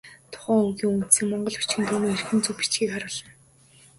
[0.33, 3.31] Тухайн үгийн үндсийг монгол бичгийн дүрмээр хэрхэн зөв бичихийг харуулна.